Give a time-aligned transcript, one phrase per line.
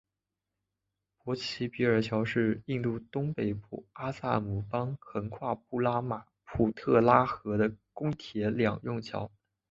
[1.19, 9.29] 博济比尔桥是印度东北部阿萨姆邦横跨布拉马普特拉河的公铁两用桥。